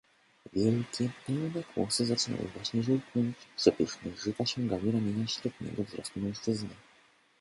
[0.53, 6.75] "Wielkie, pełne kłosy zaczynały właśnie żółknąć, przepyszne żyta sięgały ramienia średniego wzrostu mężczyzny."